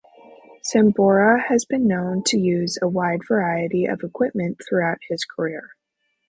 Sambora 0.63 1.43
has 1.43 1.63
been 1.65 1.87
known 1.87 2.23
to 2.23 2.35
use 2.39 2.79
a 2.81 2.87
wide 2.87 3.19
variety 3.27 3.85
of 3.85 4.01
equipment 4.01 4.59
throughout 4.67 4.97
his 5.07 5.23
career. 5.25 5.75